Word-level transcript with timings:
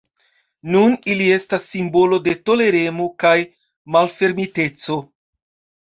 Nun 0.75 0.95
ili 1.15 1.27
estas 1.35 1.67
simbolo 1.75 2.21
de 2.29 2.35
toleremo 2.49 3.09
kaj 3.27 3.37
malfermiteco. 3.99 5.03